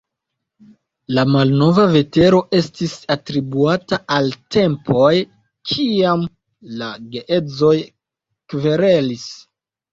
[1.17, 5.13] La malbona vetero estis atribuata al tempoj
[5.75, 6.27] kiam
[6.83, 7.79] la geedzoj
[8.51, 9.33] kverelis.